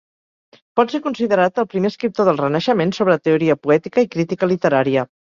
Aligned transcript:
Pot 0.79 0.93
ser 0.93 0.99
considerat 1.07 1.59
el 1.63 1.67
primer 1.73 1.91
escriptor 1.93 2.27
del 2.29 2.39
Renaixement 2.43 2.93
sobre 2.99 3.17
teoria 3.27 3.57
poètica 3.67 4.05
i 4.07 4.09
crítica 4.15 4.49
literària. 4.53 5.05